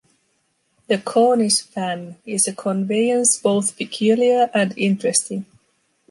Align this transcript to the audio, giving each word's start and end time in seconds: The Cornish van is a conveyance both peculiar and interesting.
The 0.87 0.97
Cornish 0.97 1.61
van 1.61 2.15
is 2.25 2.47
a 2.47 2.53
conveyance 2.55 3.37
both 3.37 3.77
peculiar 3.77 4.49
and 4.51 4.73
interesting. 4.75 5.45